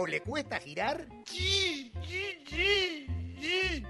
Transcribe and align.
o 0.00 0.06
le 0.06 0.20
cuesta 0.20 0.60
girar? 0.60 1.08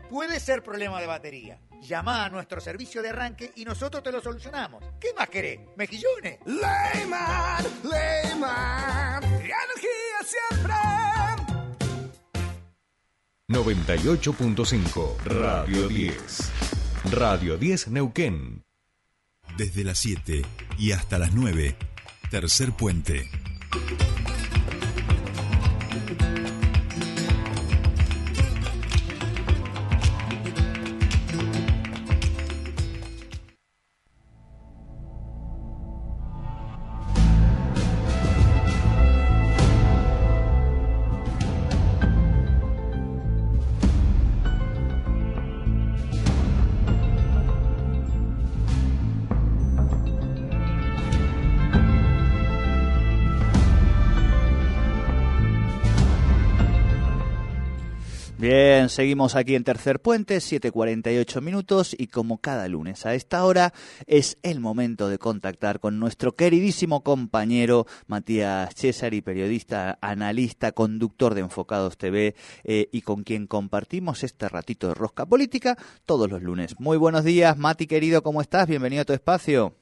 Puede 0.08 0.40
ser 0.40 0.62
problema 0.62 1.02
de 1.02 1.06
batería. 1.06 1.60
Llama 1.82 2.24
a 2.24 2.30
nuestro 2.30 2.62
servicio 2.62 3.02
de 3.02 3.10
arranque 3.10 3.52
y 3.56 3.66
nosotros 3.66 4.02
te 4.02 4.10
lo 4.10 4.22
solucionamos. 4.22 4.82
¿Qué 4.98 5.08
más 5.14 5.28
querés? 5.28 5.60
¿Mejillones? 5.76 6.38
Leyman, 6.46 7.64
Leyman, 7.82 9.22
energía 9.22 10.18
siempre. 10.24 10.74
98.5 13.48 15.16
Radio 15.24 15.88
10. 15.88 16.52
Radio 17.12 17.58
10 17.58 17.88
Neuquén. 17.88 18.64
Desde 19.58 19.84
las 19.84 19.98
7 19.98 20.42
y 20.78 20.92
hasta 20.92 21.18
las 21.18 21.34
9, 21.34 21.76
tercer 22.30 22.72
puente. 22.72 23.28
Bien, 58.40 58.88
seguimos 58.88 59.34
aquí 59.34 59.56
en 59.56 59.64
Tercer 59.64 59.98
Puente, 59.98 60.36
7.48 60.36 61.42
minutos 61.42 61.92
y 61.98 62.06
como 62.06 62.40
cada 62.40 62.68
lunes 62.68 63.04
a 63.04 63.14
esta 63.14 63.44
hora 63.44 63.72
es 64.06 64.38
el 64.44 64.60
momento 64.60 65.08
de 65.08 65.18
contactar 65.18 65.80
con 65.80 65.98
nuestro 65.98 66.30
queridísimo 66.30 67.02
compañero 67.02 67.86
Matías 68.06 68.72
Cesari, 68.76 69.22
periodista, 69.22 69.98
analista, 70.00 70.70
conductor 70.70 71.34
de 71.34 71.40
Enfocados 71.40 71.98
TV 71.98 72.36
eh, 72.62 72.86
y 72.92 73.02
con 73.02 73.24
quien 73.24 73.48
compartimos 73.48 74.22
este 74.22 74.48
ratito 74.48 74.86
de 74.86 74.94
rosca 74.94 75.26
política 75.26 75.74
todos 76.06 76.30
los 76.30 76.40
lunes. 76.40 76.78
Muy 76.78 76.96
buenos 76.96 77.24
días, 77.24 77.58
Mati 77.58 77.88
querido, 77.88 78.22
¿cómo 78.22 78.40
estás? 78.40 78.68
Bienvenido 78.68 79.02
a 79.02 79.04
tu 79.04 79.14
espacio. 79.14 79.72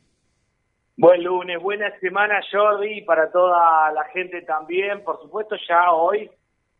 Buen 0.96 1.22
lunes, 1.22 1.62
buena 1.62 1.90
semana 2.00 2.40
Jordi, 2.50 3.02
para 3.02 3.30
toda 3.30 3.92
la 3.92 4.04
gente 4.14 4.40
también, 4.40 5.04
por 5.04 5.20
supuesto 5.20 5.56
ya 5.68 5.92
hoy 5.92 6.30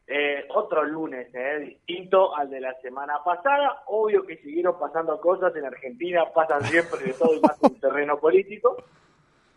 eh, 0.07 0.47
otro 0.51 0.85
lunes, 0.85 1.35
eh, 1.35 1.59
distinto 1.61 2.37
al 2.37 2.49
de 2.51 2.61
la 2.61 2.75
semana 2.81 3.23
pasada. 3.25 3.83
Obvio 3.87 4.25
que 4.25 4.37
siguieron 4.37 4.79
pasando 4.79 5.21
cosas 5.21 5.55
en 5.57 5.65
Argentina, 5.65 6.25
pasan 6.33 6.63
siempre 6.63 7.01
de 7.05 7.13
todo 7.15 7.35
y 7.35 7.41
más 7.41 7.63
en 7.63 7.81
terreno 7.81 8.19
político. 8.19 8.77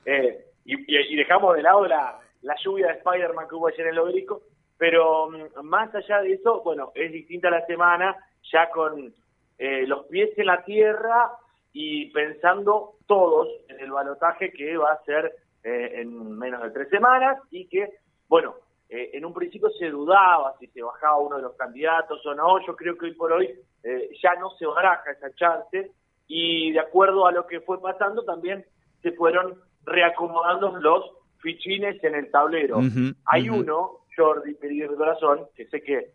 Eh, 0.05 0.45
y, 0.66 1.16
dejamos 1.16 1.55
de 1.55 1.64
lado 1.64 1.86
la, 1.86 2.20
la 2.42 2.55
lluvia 2.64 2.88
de 2.88 2.94
Spider-Man 2.94 3.47
que 3.47 3.55
hubo 3.55 3.67
ayer 3.67 3.81
en 3.81 3.94
el 3.94 4.00
obelisco. 4.00 4.42
Pero 4.77 5.30
mm, 5.30 5.64
más 5.64 5.94
allá 5.94 6.22
de 6.22 6.33
eso, 6.33 6.61
bueno, 6.64 6.92
es 6.95 7.11
distinta 7.11 7.50
la 7.50 7.66
semana, 7.66 8.16
ya 8.52 8.70
con 8.70 9.14
eh, 9.58 9.86
los 9.86 10.05
pies 10.05 10.31
en 10.38 10.45
la 10.45 10.64
tierra 10.64 11.31
y 11.73 12.09
pensando 12.11 12.95
todos 13.05 13.50
en 13.67 13.80
el 13.81 13.92
balotaje 13.92 14.52
que 14.52 14.77
va 14.77 14.94
a 14.94 15.03
ser 15.03 15.36
eh, 15.64 16.02
en 16.02 16.38
menos 16.38 16.64
de 16.64 16.72
tres 16.72 16.89
semanas 16.89 17.38
y 17.52 17.67
que, 17.67 17.89
bueno, 18.27 18.55
eh, 18.90 19.12
en 19.14 19.23
un 19.23 19.34
principio 19.34 19.70
se 19.78 19.90
dudaba 19.90 20.56
si 20.59 20.66
se 20.68 20.82
bajaba 20.82 21.20
uno 21.20 21.36
de 21.36 21.44
los 21.44 21.56
candidatos 21.56 22.26
o 22.26 22.34
no. 22.34 22.66
Yo 22.66 22.76
creo 22.76 22.98
que 22.98 23.06
hoy 23.06 23.14
por 23.14 23.32
hoy 23.32 23.48
eh, 23.84 24.09
ya 24.22 24.34
no 24.36 24.50
se 24.58 24.66
baraja 24.66 25.12
esa 25.12 25.32
chance 25.36 25.92
y 26.28 26.72
de 26.72 26.80
acuerdo 26.80 27.28
a 27.28 27.32
lo 27.32 27.45
que 27.45 27.62
fue 27.62 27.80
pasando 27.80 28.23
también 28.23 28.66
se 29.04 29.11
fueron 29.11 29.61
reacomodando 29.83 30.76
los 30.80 31.05
fichines 31.39 32.04
en 32.04 32.16
el 32.16 32.32
tablero. 32.32 32.82
Hay 33.26 33.50
uno, 33.50 34.00
Jordi, 34.16 34.55
querido 34.55 34.92
de 34.92 34.98
corazón, 34.98 35.48
que 35.56 35.67
sé 35.67 35.82
que, 35.82 36.11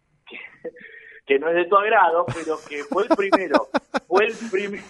que, 1.26 1.38
no 1.38 1.48
es 1.48 1.54
de 1.54 1.64
tu 1.66 1.76
agrado, 1.76 2.26
pero 2.26 2.56
que 2.68 2.84
fue 2.84 3.04
el 3.04 3.08
primero. 3.16 3.68
fue 4.08 4.26
el 4.26 4.34
primero. 4.50 4.84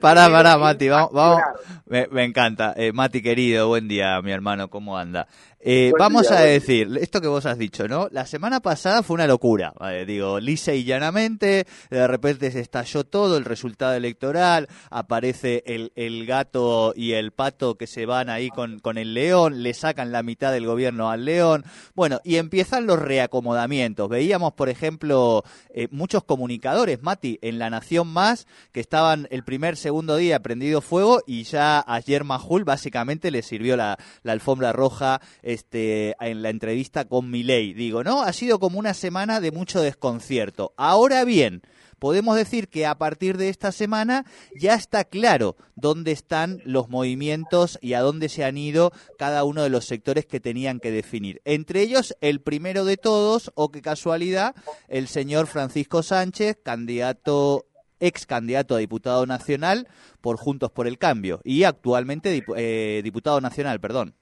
Pará, 0.00 0.28
pará, 0.28 0.58
Mati, 0.58 0.88
vamos, 0.88 1.12
vamos. 1.12 1.42
Me, 1.86 2.08
me 2.08 2.24
encanta. 2.24 2.74
Eh, 2.76 2.92
Mati, 2.92 3.22
querido, 3.22 3.68
buen 3.68 3.86
día, 3.86 4.20
mi 4.22 4.32
hermano, 4.32 4.68
¿cómo 4.68 4.98
anda? 4.98 5.28
Eh, 5.60 5.92
vamos 5.98 6.30
a 6.30 6.40
decir, 6.42 6.96
esto 7.00 7.20
que 7.20 7.26
vos 7.26 7.44
has 7.44 7.58
dicho, 7.58 7.88
¿no? 7.88 8.08
La 8.12 8.26
semana 8.26 8.60
pasada 8.60 9.02
fue 9.02 9.14
una 9.14 9.26
locura, 9.26 9.72
digo, 10.06 10.38
lisa 10.38 10.72
y 10.72 10.84
llanamente, 10.84 11.66
de 11.90 12.06
repente 12.06 12.52
se 12.52 12.60
estalló 12.60 13.02
todo, 13.02 13.36
el 13.36 13.44
resultado 13.44 13.94
electoral, 13.94 14.68
aparece 14.88 15.64
el, 15.66 15.92
el 15.96 16.26
gato 16.26 16.92
y 16.94 17.12
el 17.12 17.32
pato 17.32 17.76
que 17.76 17.88
se 17.88 18.06
van 18.06 18.30
ahí 18.30 18.50
con, 18.50 18.78
con 18.78 18.98
el 18.98 19.14
león, 19.14 19.64
le 19.64 19.74
sacan 19.74 20.12
la 20.12 20.22
mitad 20.22 20.52
del 20.52 20.64
gobierno 20.64 21.10
al 21.10 21.24
león, 21.24 21.64
bueno, 21.94 22.20
y 22.22 22.36
empiezan 22.36 22.86
los 22.86 23.00
reacomodamientos. 23.00 24.08
Veíamos, 24.08 24.52
por 24.52 24.68
ejemplo, 24.68 25.42
eh, 25.74 25.88
muchos 25.90 26.22
comunicadores, 26.22 27.02
Mati, 27.02 27.38
en 27.42 27.58
La 27.58 27.68
Nación 27.68 28.06
Más, 28.06 28.46
que 28.70 28.80
estaban 28.80 29.26
el 29.30 29.42
primer, 29.42 29.76
segundo 29.76 30.16
día 30.16 30.40
prendido 30.40 30.80
fuego 30.80 31.20
y 31.26 31.42
ya 31.42 31.84
ayer 31.86 32.22
Majul 32.22 32.62
básicamente 32.62 33.32
le 33.32 33.42
sirvió 33.42 33.76
la, 33.76 33.98
la 34.22 34.32
alfombra 34.32 34.72
roja 34.72 35.20
este, 35.48 36.14
en 36.20 36.42
la 36.42 36.50
entrevista 36.50 37.06
con 37.06 37.30
Milei. 37.30 37.72
Digo, 37.72 38.04
¿no? 38.04 38.22
Ha 38.22 38.34
sido 38.34 38.58
como 38.60 38.78
una 38.78 38.92
semana 38.92 39.40
de 39.40 39.50
mucho 39.50 39.80
desconcierto. 39.80 40.74
Ahora 40.76 41.24
bien, 41.24 41.62
podemos 41.98 42.36
decir 42.36 42.68
que 42.68 42.84
a 42.84 42.98
partir 42.98 43.38
de 43.38 43.48
esta 43.48 43.72
semana 43.72 44.26
ya 44.60 44.74
está 44.74 45.04
claro 45.04 45.56
dónde 45.74 46.12
están 46.12 46.60
los 46.66 46.90
movimientos 46.90 47.78
y 47.80 47.94
a 47.94 48.02
dónde 48.02 48.28
se 48.28 48.44
han 48.44 48.58
ido 48.58 48.92
cada 49.16 49.44
uno 49.44 49.62
de 49.62 49.70
los 49.70 49.86
sectores 49.86 50.26
que 50.26 50.38
tenían 50.38 50.80
que 50.80 50.90
definir. 50.90 51.40
Entre 51.46 51.80
ellos, 51.80 52.14
el 52.20 52.42
primero 52.42 52.84
de 52.84 52.98
todos, 52.98 53.50
o 53.54 53.70
qué 53.70 53.80
casualidad, 53.80 54.54
el 54.86 55.08
señor 55.08 55.46
Francisco 55.46 56.02
Sánchez, 56.02 56.58
candidato 56.62 57.64
ex 58.00 58.26
candidato 58.26 58.74
a 58.76 58.78
diputado 58.78 59.24
nacional 59.24 59.88
por 60.20 60.36
Juntos 60.36 60.70
por 60.70 60.86
el 60.86 60.98
Cambio 60.98 61.40
y 61.42 61.64
actualmente 61.64 62.44
eh, 62.56 63.00
diputado 63.02 63.40
nacional, 63.40 63.80
perdón. 63.80 64.14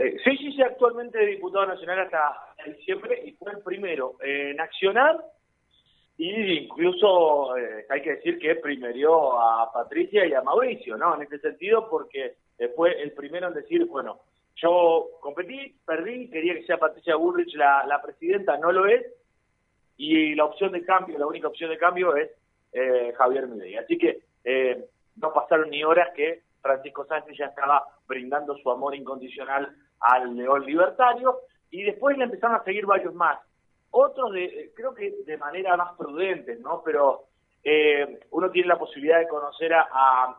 Eh, 0.00 0.16
sí, 0.24 0.34
sí, 0.38 0.52
sí, 0.52 0.62
actualmente 0.62 1.18
diputado 1.26 1.66
nacional 1.66 2.00
hasta 2.00 2.34
diciembre 2.64 3.20
y 3.22 3.32
fue 3.32 3.52
el 3.52 3.58
primero 3.58 4.14
en 4.22 4.58
accionar 4.58 5.22
y 6.16 6.64
incluso 6.64 7.54
eh, 7.58 7.84
hay 7.90 8.00
que 8.00 8.14
decir 8.14 8.38
que 8.38 8.54
primerió 8.54 9.38
a 9.38 9.70
Patricia 9.70 10.24
y 10.24 10.32
a 10.32 10.40
Mauricio, 10.40 10.96
¿no? 10.96 11.16
En 11.16 11.22
este 11.22 11.38
sentido, 11.40 11.86
porque 11.90 12.36
eh, 12.58 12.72
fue 12.74 12.98
el 13.02 13.12
primero 13.12 13.48
en 13.48 13.54
decir, 13.54 13.84
bueno, 13.84 14.20
yo 14.56 15.06
competí, 15.20 15.76
perdí, 15.84 16.30
quería 16.30 16.54
que 16.54 16.64
sea 16.64 16.78
Patricia 16.78 17.16
Bullrich 17.16 17.54
la, 17.56 17.84
la 17.86 18.00
presidenta, 18.00 18.56
no 18.56 18.72
lo 18.72 18.86
es, 18.86 19.04
y 19.98 20.34
la 20.34 20.46
opción 20.46 20.72
de 20.72 20.82
cambio, 20.82 21.18
la 21.18 21.26
única 21.26 21.48
opción 21.48 21.68
de 21.68 21.76
cambio 21.76 22.16
es 22.16 22.30
eh, 22.72 23.12
Javier 23.18 23.48
Milei. 23.48 23.76
Así 23.76 23.98
que 23.98 24.22
no 25.16 25.34
pasaron 25.34 25.68
ni 25.68 25.84
horas 25.84 26.08
que 26.16 26.40
Francisco 26.62 27.04
Sánchez 27.04 27.36
ya 27.36 27.46
estaba 27.46 27.84
brindando 28.08 28.56
su 28.56 28.70
amor 28.70 28.94
incondicional 28.94 29.76
al 30.00 30.36
león 30.36 30.64
libertario, 30.64 31.40
y 31.70 31.82
después 31.82 32.16
le 32.16 32.24
empezaron 32.24 32.56
a 32.56 32.64
seguir 32.64 32.86
varios 32.86 33.14
más. 33.14 33.38
Otros, 33.90 34.32
de, 34.32 34.72
creo 34.74 34.94
que 34.94 35.14
de 35.24 35.36
manera 35.36 35.76
más 35.76 35.96
prudente, 35.96 36.56
¿no? 36.56 36.82
Pero 36.84 37.24
eh, 37.62 38.20
uno 38.30 38.50
tiene 38.50 38.68
la 38.68 38.78
posibilidad 38.78 39.18
de 39.18 39.28
conocer 39.28 39.72
a, 39.74 39.88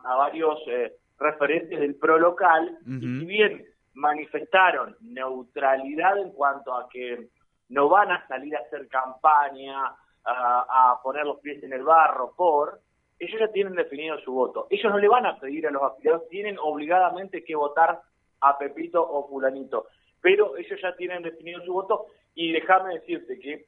a, 0.03 0.15
varios 0.15 0.59
eh, 0.67 0.93
referentes 1.19 1.79
del 1.79 1.95
pro 1.95 2.17
local, 2.17 2.77
y 2.85 2.99
si 2.99 3.25
bien 3.25 3.65
manifestaron 3.93 4.95
neutralidad 5.01 6.17
en 6.17 6.31
cuanto 6.31 6.73
a 6.73 6.87
que 6.89 7.27
no 7.69 7.89
van 7.89 8.11
a 8.11 8.27
salir 8.27 8.55
a 8.55 8.61
hacer 8.61 8.87
campaña, 8.87 9.85
a, 10.23 10.91
a 10.91 11.01
poner 11.01 11.25
los 11.25 11.39
pies 11.39 11.63
en 11.63 11.73
el 11.73 11.83
barro 11.83 12.33
por, 12.35 12.79
ellos 13.19 13.39
ya 13.39 13.47
tienen 13.49 13.75
definido 13.75 14.19
su 14.21 14.33
voto. 14.33 14.67
Ellos 14.69 14.91
no 14.91 14.97
le 14.97 15.07
van 15.07 15.25
a 15.27 15.39
pedir 15.39 15.67
a 15.67 15.71
los 15.71 15.83
afiliados, 15.83 16.27
tienen 16.29 16.57
obligadamente 16.59 17.43
que 17.43 17.55
votar 17.55 18.01
a 18.41 18.57
Pepito 18.57 19.01
o 19.01 19.27
Fulanito. 19.27 19.87
Pero 20.21 20.57
ellos 20.57 20.79
ya 20.81 20.95
tienen 20.95 21.23
definido 21.23 21.63
su 21.63 21.73
voto 21.73 22.07
y 22.35 22.51
déjame 22.51 22.95
decirte 22.95 23.39
que 23.39 23.65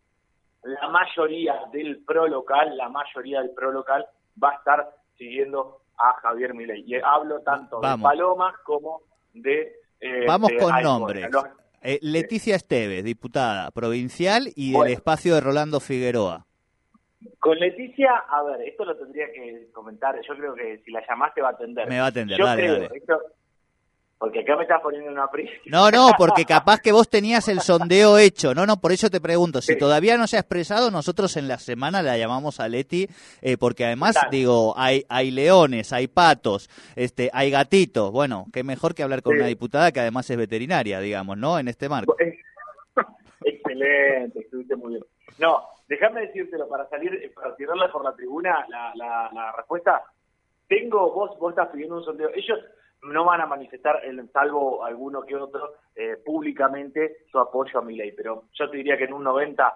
la 0.63 0.87
mayoría 0.89 1.65
del 1.71 2.03
pro 2.05 2.27
local, 2.27 2.77
la 2.77 2.89
mayoría 2.89 3.41
del 3.41 3.51
pro 3.51 3.71
local 3.71 4.05
va 4.41 4.51
a 4.51 4.55
estar 4.55 4.89
siguiendo 5.17 5.81
a 5.97 6.13
Javier 6.21 6.53
Milei. 6.53 6.83
Y 6.85 6.95
hablo 6.95 7.41
tanto 7.41 7.79
de 7.79 7.97
Palomas 8.01 8.55
como 8.63 9.01
de... 9.33 9.73
Eh, 9.99 10.25
Vamos 10.27 10.51
con 10.59 10.81
nombres. 10.81 11.29
Eh, 11.81 11.99
Leticia 12.01 12.55
Esteves, 12.55 13.03
diputada 13.03 13.69
provincial 13.71 14.47
y 14.55 14.71
del 14.71 14.93
espacio 14.93 15.35
de 15.35 15.41
Rolando 15.41 15.79
Figueroa. 15.79 16.45
Con 17.39 17.57
Leticia, 17.57 18.23
a 18.29 18.43
ver, 18.43 18.61
esto 18.61 18.85
lo 18.85 18.95
tendría 18.95 19.31
que 19.31 19.69
comentar. 19.73 20.15
Yo 20.25 20.35
creo 20.35 20.55
que 20.55 20.79
si 20.85 20.91
la 20.91 21.05
llamaste 21.05 21.41
va 21.41 21.49
a 21.49 21.51
atender. 21.51 21.89
Me 21.89 21.99
va 21.99 22.05
a 22.05 22.09
atender, 22.09 22.37
dale, 22.37 22.67
dale 22.67 22.89
Porque 24.23 24.39
acá 24.39 24.55
me 24.55 24.61
estás 24.61 24.79
poniendo 24.81 25.11
una 25.11 25.27
prisa. 25.27 25.51
No, 25.65 25.91
no, 25.91 26.11
porque 26.17 26.45
capaz 26.45 26.79
que 26.79 26.93
vos 26.93 27.09
tenías 27.09 27.49
el 27.49 27.59
sondeo 27.59 28.17
hecho. 28.17 28.55
No, 28.55 28.65
no, 28.65 28.77
por 28.77 28.93
eso 28.93 29.09
te 29.09 29.19
pregunto. 29.19 29.59
Si 29.59 29.77
todavía 29.77 30.15
no 30.15 30.27
se 30.27 30.37
ha 30.37 30.39
expresado, 30.39 30.91
nosotros 30.91 31.35
en 31.35 31.49
la 31.49 31.57
semana 31.57 32.01
la 32.01 32.17
llamamos 32.17 32.61
a 32.61 32.69
Leti, 32.69 33.09
eh, 33.41 33.57
porque 33.57 33.83
además, 33.83 34.15
digo, 34.31 34.75
hay, 34.77 35.03
hay 35.09 35.29
leones, 35.29 35.91
hay 35.91 36.07
patos, 36.07 36.69
este, 36.95 37.31
hay 37.33 37.51
gatitos. 37.51 38.13
Bueno, 38.13 38.45
qué 38.53 38.63
mejor 38.63 38.95
que 38.95 39.03
hablar 39.03 39.23
con 39.23 39.35
una 39.35 39.47
diputada 39.47 39.91
que 39.91 39.99
además 39.99 40.29
es 40.29 40.37
veterinaria, 40.37 41.01
digamos, 41.01 41.37
¿no? 41.37 41.59
En 41.59 41.67
este 41.67 41.89
marco. 41.89 42.15
Excelente, 43.43 44.39
estuviste 44.39 44.77
muy 44.77 44.91
bien. 44.91 45.03
No, 45.37 45.67
déjame 45.89 46.21
decírtelo, 46.21 46.69
para 46.69 46.87
salir, 46.87 47.29
para 47.35 47.53
tirarla 47.57 47.91
por 47.91 48.05
la 48.05 48.15
tribuna, 48.15 48.65
la, 48.69 48.93
la, 48.95 49.29
la 49.33 49.51
respuesta, 49.51 50.01
tengo, 50.69 51.11
vos, 51.11 51.37
vos 51.37 51.49
estás 51.49 51.67
pidiendo 51.67 51.97
un 51.97 52.05
sondeo. 52.05 52.29
Ellos 52.33 52.59
no 53.03 53.25
van 53.25 53.41
a 53.41 53.45
manifestar, 53.45 54.01
salvo 54.31 54.83
alguno 54.83 55.23
que 55.23 55.35
otro, 55.35 55.73
eh, 55.95 56.17
públicamente 56.23 57.17
su 57.31 57.39
apoyo 57.39 57.79
a 57.79 57.83
mi 57.83 57.95
ley, 57.95 58.11
pero 58.11 58.43
yo 58.53 58.69
te 58.69 58.77
diría 58.77 58.97
que 58.97 59.05
en 59.05 59.13
un 59.13 59.23
90% 59.23 59.71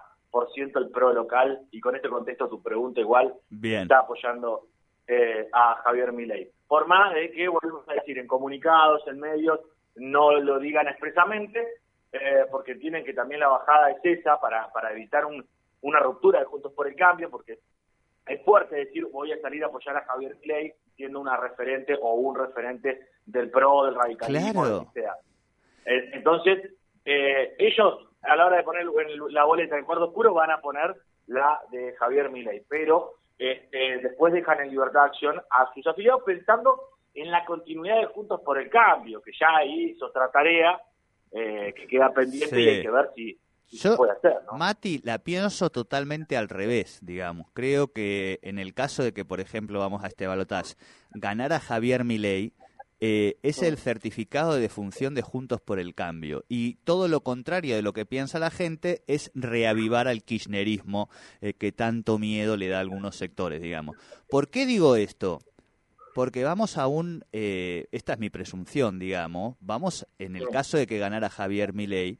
el 0.76 0.90
pro 0.90 1.12
local, 1.12 1.66
y 1.70 1.80
con 1.80 1.96
este 1.96 2.08
contexto 2.08 2.48
tu 2.48 2.62
pregunta 2.62 3.00
igual, 3.00 3.34
está 3.62 4.00
apoyando 4.00 4.66
eh, 5.06 5.48
a 5.52 5.76
Javier 5.84 6.12
Milei. 6.12 6.50
Por 6.66 6.86
más 6.86 7.14
de 7.14 7.30
que, 7.30 7.48
volvemos 7.48 7.88
a 7.88 7.94
decir, 7.94 8.18
en 8.18 8.26
comunicados, 8.26 9.06
en 9.06 9.18
medios, 9.20 9.60
no 9.96 10.32
lo 10.32 10.58
digan 10.58 10.88
expresamente, 10.88 11.66
eh, 12.12 12.46
porque 12.50 12.74
tienen 12.76 13.04
que 13.04 13.14
también 13.14 13.40
la 13.40 13.48
bajada 13.48 13.90
es 13.90 13.98
esa 14.02 14.40
para, 14.40 14.70
para 14.72 14.92
evitar 14.92 15.24
un, 15.24 15.46
una 15.82 16.00
ruptura 16.00 16.40
de 16.40 16.46
Juntos 16.46 16.72
por 16.72 16.88
el 16.88 16.94
Cambio, 16.94 17.30
porque 17.30 17.58
es 18.26 18.44
fuerte 18.44 18.76
decir 18.76 19.06
voy 19.06 19.32
a 19.32 19.40
salir 19.40 19.64
a 19.64 19.68
apoyar 19.68 19.96
a 19.96 20.04
Javier 20.04 20.36
Clay 20.42 20.72
siendo 20.98 21.20
una 21.20 21.36
referente 21.36 21.96
o 22.02 22.14
un 22.14 22.36
referente 22.36 23.06
del 23.24 23.50
PRO, 23.50 23.84
del 23.84 23.94
radicalismo, 23.94 24.62
claro. 24.62 24.90
sea. 24.92 25.14
Eh, 25.86 26.10
entonces, 26.12 26.72
eh, 27.04 27.54
ellos 27.56 28.08
a 28.22 28.34
la 28.34 28.46
hora 28.46 28.56
de 28.56 28.64
poner 28.64 28.84
la 29.30 29.44
boleta 29.44 29.78
en 29.78 29.84
cuarto 29.84 30.06
oscuro 30.06 30.34
van 30.34 30.50
a 30.50 30.60
poner 30.60 30.96
la 31.28 31.60
de 31.70 31.94
Javier 31.94 32.30
Milei, 32.30 32.64
pero 32.68 33.14
este, 33.38 33.98
después 33.98 34.32
dejan 34.32 34.60
en 34.60 34.70
libertad 34.70 35.02
de 35.02 35.06
acción 35.06 35.40
a 35.50 35.72
sus 35.72 35.86
afiliados 35.86 36.24
pensando 36.26 36.80
en 37.14 37.30
la 37.30 37.44
continuidad 37.44 38.00
de 38.00 38.06
Juntos 38.06 38.40
por 38.40 38.58
el 38.58 38.68
Cambio, 38.68 39.22
que 39.22 39.30
ya 39.38 39.64
hizo 39.64 40.06
otra 40.06 40.32
tarea 40.32 40.80
eh, 41.30 41.72
que 41.76 41.86
queda 41.86 42.12
pendiente 42.12 42.60
y 42.60 42.68
hay 42.68 42.82
que 42.82 42.90
ver 42.90 43.10
si, 43.14 43.38
yo, 43.70 43.98
Mati, 44.56 45.00
la 45.04 45.18
pienso 45.18 45.70
totalmente 45.70 46.36
al 46.36 46.48
revés, 46.48 46.98
digamos. 47.02 47.48
Creo 47.52 47.92
que 47.92 48.38
en 48.42 48.58
el 48.58 48.74
caso 48.74 49.02
de 49.02 49.12
que, 49.12 49.24
por 49.24 49.40
ejemplo, 49.40 49.78
vamos 49.78 50.04
a 50.04 50.08
este 50.08 50.26
balotaje, 50.26 50.74
ganara 51.10 51.60
Javier 51.60 52.04
Milei, 52.04 52.52
eh, 53.00 53.38
es 53.44 53.62
el 53.62 53.76
certificado 53.76 54.54
de 54.54 54.60
defunción 54.60 55.14
de 55.14 55.22
Juntos 55.22 55.60
por 55.60 55.78
el 55.78 55.94
Cambio. 55.94 56.44
Y 56.48 56.74
todo 56.84 57.06
lo 57.06 57.20
contrario 57.22 57.76
de 57.76 57.82
lo 57.82 57.92
que 57.92 58.06
piensa 58.06 58.40
la 58.40 58.50
gente 58.50 59.02
es 59.06 59.30
reavivar 59.34 60.08
al 60.08 60.24
kirchnerismo 60.24 61.08
eh, 61.40 61.52
que 61.52 61.70
tanto 61.70 62.18
miedo 62.18 62.56
le 62.56 62.68
da 62.68 62.78
a 62.78 62.80
algunos 62.80 63.16
sectores, 63.16 63.62
digamos. 63.62 63.96
¿Por 64.28 64.48
qué 64.48 64.66
digo 64.66 64.96
esto? 64.96 65.38
Porque 66.12 66.42
vamos 66.42 66.76
a 66.76 66.88
un, 66.88 67.24
eh, 67.32 67.86
esta 67.92 68.14
es 68.14 68.18
mi 68.18 68.30
presunción, 68.30 68.98
digamos, 68.98 69.56
vamos 69.60 70.08
en 70.18 70.34
el 70.34 70.48
caso 70.48 70.76
de 70.76 70.88
que 70.88 70.98
ganara 70.98 71.30
Javier 71.30 71.74
Milei, 71.74 72.18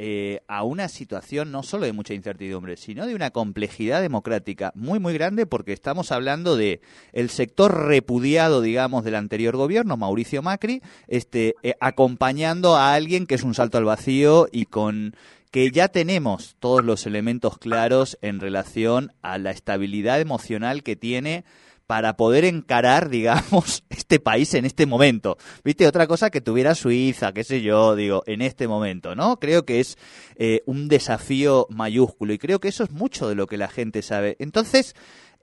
eh, 0.00 0.42
a 0.46 0.62
una 0.62 0.88
situación 0.88 1.50
no 1.50 1.64
solo 1.64 1.84
de 1.84 1.92
mucha 1.92 2.14
incertidumbre, 2.14 2.76
sino 2.76 3.04
de 3.04 3.16
una 3.16 3.32
complejidad 3.32 4.00
democrática 4.00 4.70
muy, 4.76 5.00
muy 5.00 5.12
grande, 5.12 5.44
porque 5.44 5.72
estamos 5.72 6.12
hablando 6.12 6.56
de 6.56 6.80
el 7.12 7.30
sector 7.30 7.86
repudiado, 7.88 8.62
digamos, 8.62 9.02
del 9.02 9.16
anterior 9.16 9.56
gobierno, 9.56 9.96
Mauricio 9.96 10.40
Macri, 10.40 10.82
este, 11.08 11.56
eh, 11.64 11.74
acompañando 11.80 12.76
a 12.76 12.94
alguien 12.94 13.26
que 13.26 13.34
es 13.34 13.42
un 13.42 13.54
salto 13.54 13.76
al 13.76 13.84
vacío 13.84 14.46
y 14.52 14.66
con 14.66 15.16
que 15.50 15.70
ya 15.72 15.88
tenemos 15.88 16.54
todos 16.60 16.84
los 16.84 17.04
elementos 17.04 17.58
claros 17.58 18.18
en 18.22 18.38
relación 18.38 19.12
a 19.22 19.38
la 19.38 19.50
estabilidad 19.50 20.20
emocional 20.20 20.84
que 20.84 20.94
tiene 20.94 21.44
para 21.88 22.18
poder 22.18 22.44
encarar, 22.44 23.08
digamos, 23.10 23.82
este 23.88 24.20
país 24.20 24.52
en 24.54 24.66
este 24.66 24.86
momento. 24.86 25.38
¿Viste? 25.64 25.88
Otra 25.88 26.06
cosa 26.06 26.30
que 26.30 26.42
tuviera 26.42 26.76
Suiza, 26.76 27.32
qué 27.32 27.42
sé 27.42 27.62
yo, 27.62 27.96
digo, 27.96 28.22
en 28.26 28.42
este 28.42 28.68
momento, 28.68 29.16
¿no? 29.16 29.40
Creo 29.40 29.64
que 29.64 29.80
es 29.80 29.96
eh, 30.36 30.62
un 30.66 30.88
desafío 30.88 31.66
mayúsculo 31.70 32.34
y 32.34 32.38
creo 32.38 32.60
que 32.60 32.68
eso 32.68 32.84
es 32.84 32.90
mucho 32.90 33.28
de 33.28 33.34
lo 33.34 33.46
que 33.46 33.56
la 33.56 33.68
gente 33.68 34.02
sabe. 34.02 34.36
Entonces, 34.38 34.94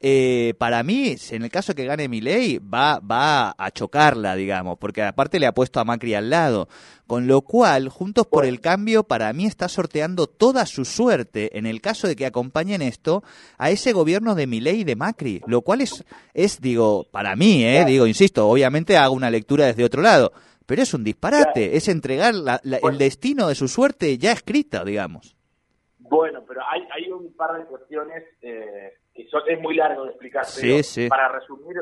eh, 0.01 0.53
para 0.57 0.83
mí, 0.83 1.15
en 1.31 1.43
el 1.43 1.49
caso 1.49 1.73
que 1.73 1.85
gane 1.85 2.07
mi 2.07 2.21
ley, 2.21 2.59
va, 2.59 2.99
va 2.99 3.55
a 3.57 3.71
chocarla, 3.71 4.35
digamos, 4.35 4.77
porque 4.77 5.01
aparte 5.01 5.39
le 5.39 5.47
ha 5.47 5.53
puesto 5.53 5.79
a 5.79 5.85
Macri 5.85 6.13
al 6.13 6.29
lado. 6.29 6.67
Con 7.07 7.27
lo 7.27 7.41
cual, 7.41 7.89
Juntos 7.89 8.27
por 8.27 8.45
el 8.45 8.59
Cambio, 8.59 9.03
para 9.03 9.31
mí 9.31 9.45
está 9.45 9.69
sorteando 9.69 10.27
toda 10.27 10.65
su 10.65 10.85
suerte, 10.85 11.57
en 11.57 11.65
el 11.65 11.81
caso 11.81 12.07
de 12.07 12.15
que 12.15 12.25
acompañen 12.25 12.81
esto, 12.81 13.23
a 13.57 13.69
ese 13.69 13.93
gobierno 13.93 14.35
de 14.35 14.47
Milei 14.47 14.81
y 14.81 14.83
de 14.83 14.95
Macri. 14.95 15.41
Lo 15.47 15.61
cual 15.61 15.81
es, 15.81 16.03
es 16.33 16.59
digo, 16.59 17.05
para 17.11 17.35
mí, 17.35 17.63
eh, 17.63 17.85
digo, 17.85 18.05
insisto, 18.05 18.47
obviamente 18.47 18.97
hago 18.97 19.15
una 19.15 19.31
lectura 19.31 19.65
desde 19.65 19.85
otro 19.85 20.01
lado, 20.01 20.33
pero 20.65 20.81
es 20.81 20.93
un 20.93 21.03
disparate, 21.03 21.77
es 21.77 21.87
entregar 21.87 22.33
el 22.63 22.97
destino 22.97 23.47
de 23.47 23.55
su 23.55 23.67
suerte 23.67 24.17
ya 24.17 24.31
escrita, 24.31 24.83
digamos. 24.83 25.35
Bueno, 25.99 26.43
pero 26.47 26.61
hay, 26.69 26.81
hay 26.91 27.11
un 27.11 27.33
par 27.33 27.57
de 27.57 27.65
cuestiones 27.65 28.23
eh, 28.41 28.93
es 29.15 29.61
muy 29.61 29.75
largo 29.75 30.03
de 30.03 30.09
explicar, 30.09 30.45
pero 30.59 31.09
para 31.09 31.29
resumir, 31.29 31.81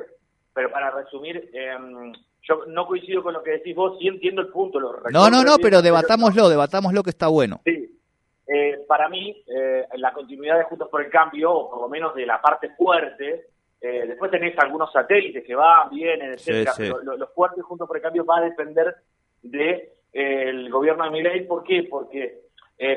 pero 0.54 0.72
para 0.72 0.92
resumir, 0.92 1.50
em, 1.54 2.14
yo 2.44 2.66
no 2.68 2.86
coincido 2.86 3.24
con 3.24 3.34
lo 3.34 3.42
que 3.42 3.52
decís 3.52 3.76
vos, 3.76 3.98
sí 4.00 4.08
entiendo 4.08 4.42
el 4.42 4.50
punto. 4.50 4.80
Lo 4.80 5.02
no, 5.12 5.30
no, 5.30 5.44
no, 5.44 5.58
pero 5.62 5.82
debatámoslo, 5.82 6.50
debatámoslo 6.50 7.04
que 7.04 7.10
está 7.10 7.28
bueno. 7.28 7.62
Sí, 7.66 8.00
eh, 8.48 8.84
para 8.88 9.10
mí, 9.10 9.44
eh, 9.48 9.88
la 9.96 10.12
continuidad 10.14 10.58
de 10.58 10.66
Juntos 10.66 10.90
por 10.90 11.02
el 11.02 11.10
Cambio, 11.10 11.52
o 11.52 11.70
por 11.70 11.82
lo 11.82 11.90
menos 11.90 12.14
de 12.14 12.26
la 12.26 12.42
parte 12.42 12.70
fuerte, 12.76 13.48
eh, 13.80 14.06
después 14.08 14.30
tenés 14.30 14.58
algunos 14.60 14.92
satélites 14.92 15.44
que 15.44 15.56
van, 15.56 15.90
vienen, 15.90 16.34
etcétera, 16.34 16.74
pero 16.78 17.02
los 17.02 17.34
fuertes 17.34 17.64
Juntos 17.64 17.88
por 17.88 17.98
el 17.98 18.04
Cambio 18.04 18.26
va 18.26 18.38
a 18.38 18.42
depender 18.42 18.96
de 19.42 19.94
el 20.12 20.70
gobierno 20.70 21.06
de 21.06 21.10
Milei, 21.10 21.48
¿por 21.48 21.64
qué? 21.64 21.88
Porque 21.90 22.43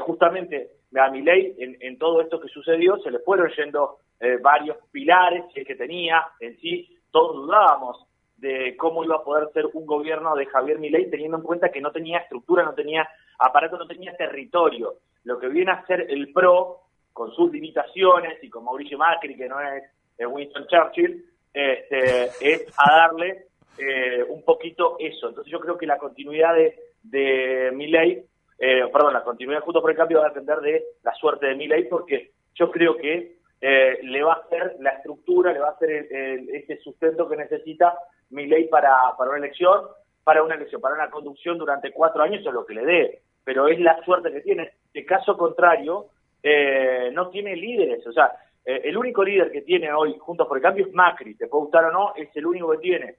justamente 0.00 0.70
a 0.96 1.10
Milei 1.10 1.54
en, 1.58 1.76
en 1.80 1.98
todo 1.98 2.20
esto 2.20 2.40
que 2.40 2.48
sucedió 2.48 2.96
se 2.98 3.10
le 3.10 3.18
fueron 3.20 3.50
yendo 3.56 3.98
eh, 4.18 4.38
varios 4.40 4.78
pilares 4.90 5.44
que 5.54 5.74
tenía 5.74 6.24
en 6.40 6.56
sí, 6.58 6.88
todos 7.10 7.36
dudábamos 7.36 8.06
de 8.38 8.74
cómo 8.76 9.04
iba 9.04 9.16
a 9.16 9.24
poder 9.24 9.50
ser 9.52 9.66
un 9.74 9.84
gobierno 9.84 10.34
de 10.34 10.46
Javier 10.46 10.78
Milei 10.78 11.10
teniendo 11.10 11.36
en 11.36 11.42
cuenta 11.42 11.70
que 11.70 11.80
no 11.80 11.90
tenía 11.90 12.18
estructura, 12.18 12.64
no 12.64 12.74
tenía 12.74 13.06
aparato, 13.38 13.76
no 13.76 13.86
tenía 13.86 14.16
territorio. 14.16 14.94
Lo 15.24 15.38
que 15.38 15.48
viene 15.48 15.72
a 15.72 15.84
ser 15.86 16.06
el 16.10 16.32
PRO, 16.32 16.80
con 17.12 17.32
sus 17.32 17.50
limitaciones 17.52 18.42
y 18.42 18.50
con 18.50 18.64
Mauricio 18.64 18.98
Macri, 18.98 19.36
que 19.36 19.48
no 19.48 19.58
es 19.60 19.82
Winston 20.18 20.66
Churchill, 20.66 21.24
este, 21.52 22.24
es 22.40 22.66
a 22.78 22.96
darle 22.96 23.46
eh, 23.78 24.22
un 24.28 24.42
poquito 24.44 24.96
eso. 24.98 25.28
Entonces 25.28 25.50
yo 25.50 25.60
creo 25.60 25.78
que 25.78 25.86
la 25.86 25.98
continuidad 25.98 26.54
de, 26.54 26.78
de 27.02 27.70
Milei, 27.74 28.22
eh, 28.58 28.84
perdón, 28.92 29.12
la 29.12 29.22
continuidad 29.22 29.60
justo 29.60 29.82
por 29.82 29.90
el 29.90 29.96
cambio 29.96 30.20
va 30.20 30.26
a 30.26 30.28
depender 30.30 30.60
de 30.60 30.84
la 31.02 31.12
suerte 31.14 31.46
de 31.46 31.54
Milei, 31.54 31.88
porque 31.88 32.30
yo 32.54 32.70
creo 32.70 32.96
que 32.96 33.36
eh, 33.60 33.98
le 34.02 34.22
va 34.22 34.34
a 34.34 34.36
hacer 34.36 34.76
la 34.80 34.90
estructura, 34.90 35.52
le 35.52 35.60
va 35.60 35.68
a 35.68 35.72
hacer 35.72 35.90
ese 35.90 36.76
sustento 36.78 37.28
que 37.28 37.36
necesita 37.36 37.96
mi 38.30 38.46
ley 38.46 38.68
para, 38.68 38.96
para 39.16 39.30
una 39.30 39.38
elección, 39.38 39.82
para 40.24 40.42
una 40.42 40.54
elección, 40.54 40.80
para 40.80 40.94
una 40.94 41.10
conducción 41.10 41.58
durante 41.58 41.92
cuatro 41.92 42.22
años 42.22 42.44
es 42.44 42.52
lo 42.52 42.66
que 42.66 42.74
le 42.74 42.84
dé, 42.84 43.20
pero 43.44 43.68
es 43.68 43.78
la 43.78 44.02
suerte 44.04 44.32
que 44.32 44.40
tiene. 44.40 44.72
De 44.92 45.04
caso 45.04 45.36
contrario, 45.36 46.06
eh, 46.42 47.10
no 47.12 47.28
tiene 47.28 47.56
líderes, 47.56 48.06
o 48.06 48.12
sea, 48.12 48.32
eh, 48.64 48.80
el 48.84 48.96
único 48.96 49.22
líder 49.22 49.52
que 49.52 49.62
tiene 49.62 49.92
hoy 49.92 50.16
Juntos 50.18 50.48
por 50.48 50.56
el 50.56 50.62
Cambio 50.62 50.86
es 50.86 50.92
Macri, 50.92 51.36
te 51.36 51.46
puede 51.46 51.64
gustar 51.64 51.84
o 51.84 51.92
no, 51.92 52.14
es 52.16 52.28
el 52.34 52.46
único 52.46 52.70
que 52.72 52.78
tiene. 52.78 53.16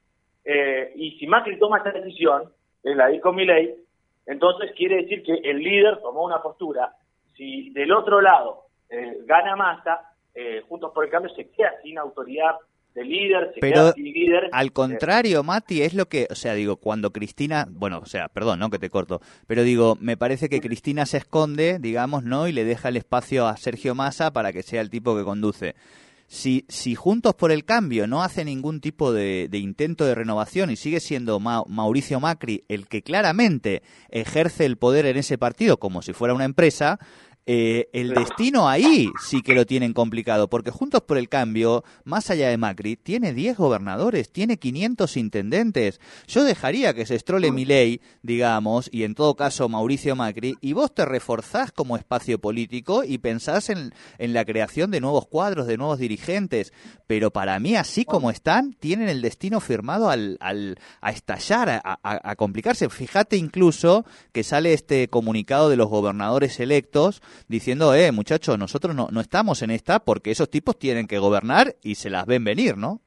y 0.96 1.18
si 1.20 1.28
Macri 1.28 1.60
toma 1.60 1.78
esta 1.78 1.92
decisión, 1.92 2.52
la 2.84 3.08
dijo 3.08 3.34
mi 3.34 3.46
ley, 3.46 3.76
entonces 4.28 4.72
quiere 4.76 4.98
decir 4.98 5.24
que 5.24 5.34
el 5.34 5.60
líder 5.60 6.00
tomó 6.02 6.24
una 6.24 6.42
postura. 6.42 6.94
Si 7.36 7.70
del 7.72 7.92
otro 7.92 8.22
lado 8.22 8.66
gana 9.26 9.56
Massa, 9.56 10.14
eh, 10.34 10.62
Juntos 10.70 10.92
por 10.94 11.04
el 11.04 11.10
Cambio 11.10 11.34
se 11.34 11.50
queda 11.50 11.74
sin 11.82 11.98
autoridad 11.98 12.56
de 12.94 13.04
líder, 13.04 13.52
se 13.54 13.60
queda 13.60 13.92
sin 13.94 14.06
líder. 14.06 14.50
Al 14.52 14.72
contrario, 14.72 15.44
Mati, 15.44 15.82
es 15.82 15.94
lo 15.94 16.08
que, 16.08 16.28
o 16.30 16.36
sea, 16.36 16.54
digo, 16.54 16.78
cuando 16.78 17.12
Cristina, 17.12 17.68
bueno, 17.70 18.00
o 18.00 18.06
sea, 18.06 18.28
perdón, 18.28 18.60
no 18.60 18.70
que 18.70 18.80
te 18.80 18.90
corto, 18.90 19.20
pero 19.48 19.64
digo, 19.64 19.98
me 20.00 20.18
parece 20.18 20.50
que 20.50 20.62
Cristina 20.62 21.06
se 21.06 21.18
esconde, 21.18 21.80
digamos, 21.80 22.24
¿no? 22.24 22.48
Y 22.48 22.52
le 22.52 22.66
deja 22.66 22.90
el 22.90 22.98
espacio 22.98 23.48
a 23.48 23.58
Sergio 23.58 23.96
Massa 23.96 24.32
para 24.32 24.54
que 24.54 24.64
sea 24.64 24.82
el 24.82 24.90
tipo 24.90 25.16
que 25.18 25.24
conduce. 25.24 25.76
Si, 26.28 26.66
si 26.68 26.94
Juntos 26.94 27.36
por 27.36 27.52
el 27.52 27.64
Cambio 27.64 28.06
no 28.06 28.22
hace 28.22 28.44
ningún 28.44 28.82
tipo 28.82 29.14
de, 29.14 29.50
intento 29.54 30.06
de 30.06 30.14
renovación 30.14 30.70
y 30.70 30.76
sigue 30.76 31.00
siendo 31.00 31.40
Mauricio 31.40 32.20
Macri 32.20 32.66
el 32.68 32.88
que 32.88 33.02
claramente 33.02 33.82
ejerce 34.10 34.66
el 34.66 34.78
poder 34.78 35.06
en 35.06 35.16
ese 35.16 35.38
partido 35.38 35.78
como 35.80 36.02
si 36.02 36.12
fuera 36.12 36.34
una 36.34 36.44
empresa, 36.44 37.00
eh, 37.50 37.88
el 37.94 38.14
destino 38.14 38.68
ahí 38.68 39.10
sí 39.24 39.42
que 39.42 39.56
lo 39.56 39.66
tienen 39.66 39.94
complicado, 39.94 40.50
porque 40.50 40.70
Juntos 40.70 41.04
por 41.04 41.18
el 41.18 41.30
Cambio, 41.30 41.86
más 42.04 42.30
allá 42.30 42.50
de 42.50 42.58
Macri, 42.58 42.98
tiene 42.98 43.34
10 43.34 43.56
gobernadores, 43.56 44.30
tiene 44.34 44.58
500 44.58 45.16
intendentes. 45.16 46.02
Yo 46.28 46.44
dejaría 46.44 46.94
que 46.94 47.06
se 47.06 47.16
estrole 47.16 47.54
mi 47.54 47.64
ley, 47.64 48.02
digamos, 48.22 48.90
y 48.92 49.04
en 49.04 49.16
todo 49.16 49.38
caso 49.38 49.70
Mauricio 49.70 50.14
Macri, 50.18 50.58
y 50.60 50.74
vos 50.74 50.94
te 50.94 51.06
reforzás 51.06 51.72
como 51.72 51.96
espacio 51.96 52.38
político 52.38 53.06
y 53.06 53.20
pensás 53.20 53.70
en, 53.70 53.94
en 54.18 54.34
la 54.34 54.44
creación 54.44 54.92
de 54.92 55.00
nuevos 55.00 55.26
cuadros, 55.28 55.68
de 55.68 55.78
nuevos 55.78 56.00
dirigentes. 56.00 56.74
Pero 57.08 57.32
para 57.32 57.62
mí, 57.62 57.78
así 57.78 58.04
como 58.04 58.30
están, 58.30 58.74
tienen 58.74 59.08
el 59.08 59.22
destino 59.22 59.62
firmado 59.62 60.10
al, 60.10 60.38
al 60.42 60.78
a 61.00 61.12
estallar, 61.12 61.70
a, 61.70 61.82
a, 61.82 62.00
a 62.04 62.36
complicarse. 62.36 62.90
Fíjate 62.90 63.38
incluso 63.38 64.06
que 64.34 64.44
sale 64.44 64.74
este 64.74 65.08
comunicado 65.08 65.70
de 65.70 65.78
los 65.78 65.88
gobernadores 65.88 66.60
electos 66.60 67.22
diciendo, 67.48 67.94
eh, 67.94 68.12
muchachos, 68.12 68.58
nosotros 68.58 68.96
no, 68.96 69.08
no 69.12 69.22
estamos 69.22 69.62
en 69.62 69.72
esta 69.72 70.00
porque 70.00 70.32
esos 70.32 70.50
tipos 70.50 70.78
tienen 70.78 71.08
que 71.08 71.20
gobernar 71.20 71.76
y 71.84 71.96
se 71.96 72.10
las 72.10 72.26
ven 72.26 72.44
venir, 72.44 72.78
¿no? 72.78 73.00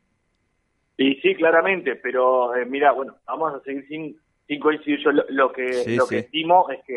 Y 0.97 1.15
sí, 1.17 1.35
claramente, 1.35 1.97
pero 1.97 2.55
eh, 2.55 2.67
mira, 2.67 2.93
bueno, 2.93 3.17
vamos 3.27 3.55
a 3.55 3.61
seguir 3.61 3.87
sin, 3.89 4.17
sin 4.47 4.61
coincidir. 4.61 5.01
Yo 5.03 5.13
lo, 5.13 5.25
lo 5.31 5.51
que, 5.53 5.73
Sí, 5.73 5.97
lo 5.97 6.05
sí. 6.05 6.15
que 6.17 6.21
estimo 6.21 6.69
es 6.71 6.85
que 6.85 6.97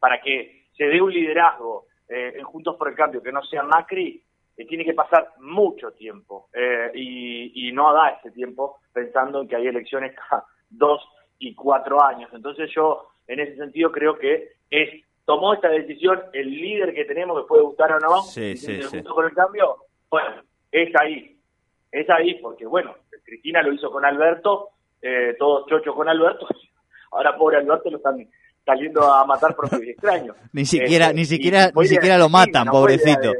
para 0.00 0.20
que 0.20 0.64
se 0.76 0.84
dé 0.84 1.00
un 1.00 1.12
liderazgo 1.12 1.86
eh, 2.08 2.34
en 2.36 2.44
Juntos 2.44 2.76
por 2.76 2.88
el 2.88 2.96
Cambio 2.96 3.22
que 3.22 3.30
no 3.32 3.42
sea 3.44 3.62
Macri, 3.62 4.20
eh, 4.56 4.66
tiene 4.66 4.84
que 4.84 4.92
pasar 4.94 5.28
mucho 5.40 5.92
tiempo. 5.92 6.48
Eh, 6.52 6.90
y, 6.94 7.68
y 7.68 7.72
no 7.72 7.92
da 7.92 8.08
ese 8.10 8.32
tiempo 8.32 8.78
pensando 8.92 9.40
en 9.42 9.48
que 9.48 9.56
hay 9.56 9.68
elecciones 9.68 10.14
cada 10.30 10.44
dos 10.68 11.00
y 11.38 11.54
cuatro 11.54 12.02
años. 12.02 12.30
Entonces 12.32 12.70
yo, 12.74 13.08
en 13.28 13.38
ese 13.40 13.56
sentido, 13.56 13.92
creo 13.92 14.18
que 14.18 14.48
es 14.70 15.04
tomó 15.24 15.54
esta 15.54 15.68
decisión 15.68 16.20
el 16.32 16.50
líder 16.50 16.94
que 16.94 17.04
tenemos, 17.04 17.40
que 17.42 17.48
puede 17.48 17.62
gustar 17.62 17.92
o 17.92 17.98
no, 18.00 18.22
Sí, 18.22 18.52
y 18.52 18.56
sí, 18.56 18.76
de 18.76 18.82
sí. 18.84 19.02
Por 19.02 19.24
el 19.24 19.34
Cambio, 19.34 19.76
bueno, 20.10 20.42
es 20.70 20.88
ahí. 21.00 21.36
Es 21.90 22.08
ahí 22.10 22.34
porque, 22.42 22.66
bueno, 22.66 22.94
Cristina 23.24 23.62
lo 23.62 23.72
hizo 23.72 23.90
con 23.90 24.04
Alberto, 24.04 24.70
eh, 25.00 25.34
todos 25.38 25.66
chochos 25.68 25.94
con 25.94 26.08
Alberto, 26.08 26.46
ahora 27.12 27.36
pobre 27.36 27.58
Alberto 27.58 27.90
lo 27.90 27.98
están 27.98 28.26
saliendo 28.66 29.02
a 29.12 29.24
matar 29.26 29.54
propios 29.54 29.82
extraños. 29.82 30.36
Ni 30.52 30.64
siquiera- 30.64 31.06
Este, 31.06 31.16
ni 31.16 31.24
siquiera- 31.24 31.70
ni 31.74 31.86
siquiera 31.86 32.18
lo 32.18 32.28
matan, 32.28 32.66
no 32.66 32.72
pobrecito. 32.72 33.32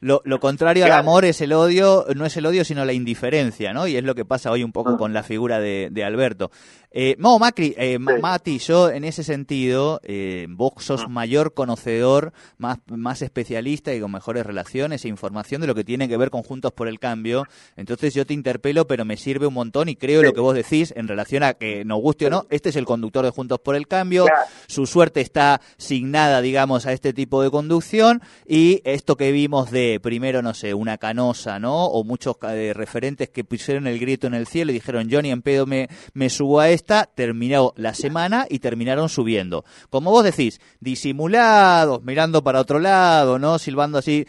Lo, 0.00 0.22
lo 0.24 0.40
contrario 0.40 0.86
al 0.86 0.92
amor 0.92 1.24
es 1.26 1.40
el 1.42 1.52
odio, 1.52 2.06
no 2.16 2.24
es 2.24 2.34
el 2.36 2.46
odio, 2.46 2.64
sino 2.64 2.84
la 2.86 2.94
indiferencia, 2.94 3.72
¿no? 3.74 3.86
Y 3.86 3.96
es 3.96 4.02
lo 4.04 4.14
que 4.14 4.24
pasa 4.24 4.50
hoy 4.50 4.64
un 4.64 4.72
poco 4.72 4.96
con 4.96 5.12
la 5.12 5.22
figura 5.22 5.60
de, 5.60 5.88
de 5.90 6.04
Alberto. 6.04 6.50
Eh, 6.92 7.14
no, 7.18 7.38
Macri, 7.38 7.74
eh, 7.76 7.98
Ma- 7.98 8.14
Sí. 8.16 8.20
Mati, 8.22 8.58
yo 8.58 8.90
en 8.90 9.04
ese 9.04 9.22
sentido, 9.22 10.00
eh, 10.02 10.46
vos 10.48 10.72
sos 10.78 11.08
mayor 11.08 11.52
conocedor, 11.54 12.32
más, 12.58 12.78
más 12.88 13.22
especialista 13.22 13.94
y 13.94 14.00
con 14.00 14.10
mejores 14.10 14.44
relaciones 14.44 15.04
e 15.04 15.08
información 15.08 15.60
de 15.60 15.66
lo 15.66 15.74
que 15.74 15.84
tiene 15.84 16.08
que 16.08 16.16
ver 16.16 16.30
con 16.30 16.42
Juntos 16.42 16.72
por 16.72 16.88
el 16.88 16.98
Cambio. 16.98 17.44
Entonces 17.76 18.14
yo 18.14 18.24
te 18.26 18.34
interpelo, 18.34 18.86
pero 18.86 19.04
me 19.04 19.16
sirve 19.16 19.46
un 19.46 19.54
montón 19.54 19.88
y 19.88 19.96
creo 19.96 20.22
lo 20.22 20.32
que 20.32 20.40
vos 20.40 20.54
decís 20.54 20.92
en 20.96 21.06
relación 21.08 21.42
a 21.42 21.54
que 21.54 21.84
nos 21.84 22.00
guste 22.00 22.26
o 22.26 22.30
no, 22.30 22.46
este 22.50 22.70
es 22.70 22.76
el 22.76 22.86
conductor 22.86 23.24
de 23.24 23.30
Juntos 23.30 23.60
por 23.60 23.76
el 23.76 23.86
Cambio, 23.86 24.24
Claro. 24.24 24.40
su 24.66 24.86
suerte 24.86 25.20
está 25.20 25.60
signada, 25.76 26.40
digamos, 26.40 26.86
a 26.86 26.92
este 26.92 27.12
tipo 27.12 27.42
de 27.42 27.50
conducción 27.50 28.22
y 28.48 28.80
esto 28.84 29.16
que 29.16 29.30
vimos 29.32 29.70
de 29.70 29.89
primero, 29.98 30.42
no 30.42 30.54
sé, 30.54 30.74
una 30.74 30.98
canosa, 30.98 31.58
¿no? 31.58 31.86
O 31.86 32.04
muchos 32.04 32.36
eh, 32.42 32.72
referentes 32.74 33.30
que 33.30 33.42
pusieron 33.42 33.86
el 33.88 33.98
grito 33.98 34.28
en 34.28 34.34
el 34.34 34.46
cielo 34.46 34.70
y 34.70 34.74
dijeron, 34.74 35.08
Johnny, 35.10 35.30
en 35.30 35.42
pedo 35.42 35.66
me, 35.66 35.88
me 36.14 36.28
subo 36.28 36.60
a 36.60 36.68
esta, 36.68 37.06
terminó 37.06 37.72
la 37.76 37.94
semana 37.94 38.46
y 38.48 38.60
terminaron 38.60 39.08
subiendo. 39.08 39.64
Como 39.88 40.10
vos 40.10 40.22
decís, 40.22 40.60
disimulados, 40.78 42.02
mirando 42.04 42.44
para 42.44 42.60
otro 42.60 42.78
lado, 42.78 43.38
¿no? 43.38 43.58
Silbando 43.58 43.98
así 43.98 44.26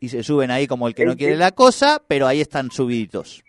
y 0.00 0.08
se 0.08 0.22
suben 0.22 0.50
ahí 0.50 0.66
como 0.66 0.86
el 0.86 0.94
que 0.94 1.06
no 1.06 1.16
quiere 1.16 1.36
la 1.36 1.52
cosa, 1.52 2.02
pero 2.06 2.26
ahí 2.26 2.40
están 2.40 2.70
subiditos. 2.70 3.42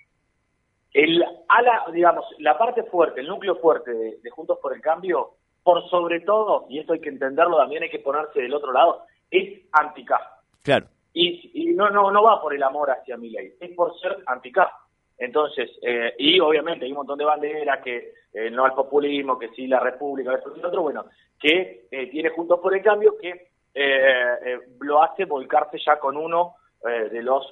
El 0.94 1.22
ala, 1.50 1.86
digamos, 1.94 2.26
la 2.40 2.58
parte 2.58 2.84
fuerte, 2.84 3.22
el 3.22 3.28
núcleo 3.28 3.58
fuerte 3.58 3.92
de, 3.92 4.18
de 4.24 4.30
Juntos 4.30 4.58
por 4.62 4.74
el 4.74 4.82
Cambio, 4.82 5.36
por 5.62 5.90
sobre 5.90 6.22
todo, 6.22 6.68
y 6.70 6.80
esto 6.80 6.94
hay 6.94 7.02
que 7.02 7.10
entenderlo 7.10 7.58
también, 7.58 7.84
hay 7.84 7.90
que 7.90 8.00
ponerse 8.00 8.40
del 8.42 8.54
otro 8.54 8.72
lado, 8.72 9.04
es 9.30 9.62
anti-K. 9.72 10.16
Claro. 10.62 10.88
Y, 11.18 11.74
no, 11.74 11.90
no, 11.90 12.12
no 12.12 12.24
va 12.24 12.42
por 12.42 12.54
el 12.54 12.62
amor 12.62 12.92
hacia 12.92 13.16
mi 13.16 13.30
ley, 13.30 13.54
es 13.60 13.72
por 13.72 13.98
ser 14.00 14.18
anti-K. 14.26 14.70
Entonces, 15.18 15.72
eh, 15.82 16.14
y 16.18 16.42
obviamente 16.42 16.84
hay 16.84 16.92
un 16.92 16.98
montón 16.98 17.18
de 17.18 17.24
banderas 17.24 17.82
que 17.82 18.12
eh, 18.34 18.52
no 18.52 18.66
al 18.66 18.74
populismo, 18.74 19.40
que 19.40 19.48
sí 19.50 19.66
la 19.66 19.80
república, 19.80 20.34
esto 20.34 20.54
y 20.58 20.62
otro, 20.62 20.82
bueno, 20.82 21.06
que 21.40 21.88
eh, 21.90 22.08
tiene 22.08 22.30
Juntos 22.30 22.60
por 22.60 22.76
el 22.76 22.84
Cambio 22.84 23.18
que 23.18 23.30
eh, 23.30 23.48
eh, 23.74 24.60
lo 24.82 25.02
hace 25.02 25.24
volcarse 25.24 25.78
ya 25.86 25.98
con 26.00 26.18
uno 26.18 26.56
de 26.84 27.24
los, 27.24 27.52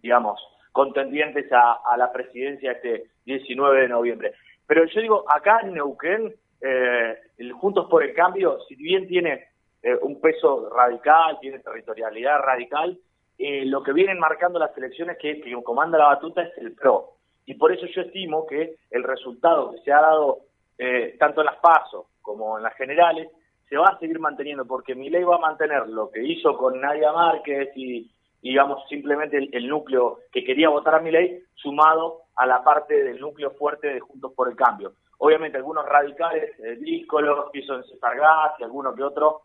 digamos, 0.00 0.40
contendientes 0.72 1.52
a, 1.52 1.80
a 1.84 1.94
la 1.98 2.10
presidencia 2.10 2.72
este 2.72 3.10
19 3.26 3.82
de 3.82 3.88
noviembre. 3.88 4.32
Pero 4.66 4.86
yo 4.86 5.02
digo, 5.02 5.24
acá 5.30 5.60
en 5.62 5.74
Neuquén, 5.74 6.34
el 6.62 7.52
Juntos 7.52 7.86
por 7.90 8.02
el 8.02 8.14
Cambio, 8.14 8.60
si 8.66 8.76
bien 8.76 9.06
tiene 9.06 9.48
eh, 9.82 9.96
un 10.02 10.20
peso 10.20 10.70
radical, 10.70 11.38
tiene 11.40 11.60
territorialidad 11.60 12.38
radical, 12.40 12.98
eh, 13.38 13.64
lo 13.64 13.82
que 13.82 13.92
vienen 13.92 14.18
marcando 14.18 14.58
las 14.58 14.76
elecciones 14.76 15.16
que, 15.18 15.40
que 15.40 15.62
comanda 15.62 15.98
la 15.98 16.06
batuta 16.06 16.42
es 16.42 16.56
el 16.58 16.72
PRO. 16.72 17.14
Y 17.46 17.54
por 17.54 17.72
eso 17.72 17.86
yo 17.86 18.02
estimo 18.02 18.46
que 18.46 18.76
el 18.90 19.02
resultado 19.04 19.70
que 19.70 19.78
se 19.78 19.92
ha 19.92 20.00
dado 20.00 20.40
eh, 20.76 21.16
tanto 21.18 21.40
en 21.40 21.46
las 21.46 21.56
PASO 21.56 22.06
como 22.20 22.56
en 22.56 22.62
las 22.62 22.74
generales 22.74 23.28
se 23.68 23.76
va 23.76 23.88
a 23.88 23.98
seguir 23.98 24.18
manteniendo, 24.18 24.66
porque 24.66 24.94
mi 24.94 25.10
ley 25.10 25.24
va 25.24 25.36
a 25.36 25.40
mantener 25.40 25.88
lo 25.88 26.10
que 26.10 26.22
hizo 26.22 26.56
con 26.56 26.80
Nadia 26.80 27.12
Márquez 27.12 27.70
y, 27.76 28.10
digamos, 28.42 28.86
simplemente 28.88 29.36
el, 29.38 29.68
núcleo 29.68 30.20
que 30.32 30.44
quería 30.44 30.68
votar 30.68 30.94
a 30.94 31.00
mi 31.00 31.10
ley, 31.10 31.42
sumado 31.54 32.22
a 32.36 32.46
la 32.46 32.62
parte 32.62 33.02
del 33.02 33.20
núcleo 33.20 33.50
fuerte 33.52 33.88
de 33.88 34.00
Juntos 34.00 34.32
por 34.34 34.48
el 34.48 34.56
Cambio. 34.56 34.92
Obviamente 35.18 35.58
algunos 35.58 35.84
radicales, 35.86 36.58
eh, 36.60 36.76
díscolos, 36.76 37.50
piso 37.50 37.74
en 37.74 37.84
César 37.84 38.16
Gas 38.16 38.52
y 38.58 38.62
alguno 38.62 38.94
que 38.94 39.02
otro 39.02 39.42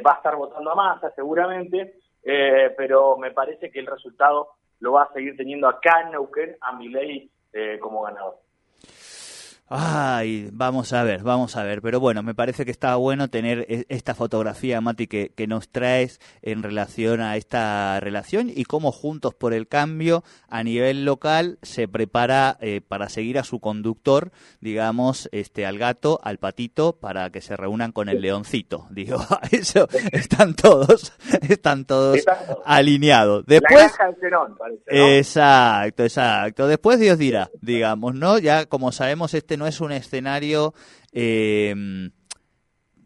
va 0.00 0.12
a 0.12 0.16
estar 0.16 0.36
votando 0.36 0.70
a 0.70 0.74
masa 0.74 1.10
seguramente, 1.14 2.00
eh, 2.22 2.72
pero 2.76 3.16
me 3.16 3.30
parece 3.30 3.70
que 3.70 3.80
el 3.80 3.86
resultado 3.86 4.50
lo 4.80 4.92
va 4.92 5.04
a 5.04 5.12
seguir 5.12 5.36
teniendo 5.36 5.68
acá 5.68 6.02
en 6.02 6.12
Neuquén 6.12 6.56
a 6.60 6.72
mi 6.72 6.88
ley 6.88 7.30
eh, 7.52 7.78
como 7.80 8.02
ganador. 8.02 8.36
Ay, 9.74 10.50
vamos 10.52 10.92
a 10.92 11.02
ver, 11.02 11.22
vamos 11.22 11.56
a 11.56 11.62
ver. 11.62 11.80
Pero 11.80 11.98
bueno, 11.98 12.22
me 12.22 12.34
parece 12.34 12.66
que 12.66 12.70
está 12.70 12.94
bueno 12.96 13.28
tener 13.28 13.64
e- 13.70 13.86
esta 13.88 14.14
fotografía, 14.14 14.82
Mati, 14.82 15.06
que, 15.06 15.30
que 15.34 15.46
nos 15.46 15.70
traes 15.70 16.20
en 16.42 16.62
relación 16.62 17.22
a 17.22 17.38
esta 17.38 17.98
relación 18.00 18.50
y 18.54 18.64
cómo 18.64 18.92
Juntos 18.92 19.32
por 19.34 19.54
el 19.54 19.68
Cambio 19.68 20.24
a 20.50 20.62
nivel 20.62 21.06
local 21.06 21.58
se 21.62 21.88
prepara 21.88 22.58
eh, 22.60 22.82
para 22.86 23.08
seguir 23.08 23.38
a 23.38 23.44
su 23.44 23.60
conductor, 23.60 24.30
digamos, 24.60 25.30
este, 25.32 25.64
al 25.64 25.78
gato, 25.78 26.20
al 26.22 26.36
patito, 26.36 26.98
para 27.00 27.30
que 27.30 27.40
se 27.40 27.56
reúnan 27.56 27.92
con 27.92 28.10
el 28.10 28.20
leoncito. 28.20 28.86
Digo, 28.90 29.24
eso 29.52 29.88
están 30.10 30.54
todos, 30.54 31.14
están 31.48 31.86
todos 31.86 32.18
alineados. 32.66 33.46
Después. 33.46 33.84
Exacto, 35.18 36.02
exacto. 36.02 36.66
Después 36.66 37.00
Dios 37.00 37.16
dirá, 37.16 37.48
digamos, 37.62 38.14
¿no? 38.14 38.38
Ya 38.38 38.66
como 38.66 38.92
sabemos, 38.92 39.32
este 39.32 39.51
no 39.56 39.66
es 39.66 39.80
un 39.80 39.92
escenario 39.92 40.74
eh, 41.12 41.74